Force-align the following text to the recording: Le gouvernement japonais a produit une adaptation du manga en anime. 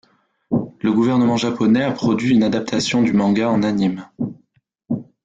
Le 0.79 0.91
gouvernement 0.91 1.37
japonais 1.37 1.83
a 1.83 1.91
produit 1.91 2.33
une 2.33 2.41
adaptation 2.41 3.03
du 3.03 3.13
manga 3.13 3.51
en 3.51 3.61
anime. 3.61 4.09